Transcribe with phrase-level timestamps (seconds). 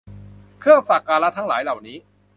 [0.59, 1.97] เครื่องสักการะทั้งหลายเหล่านี้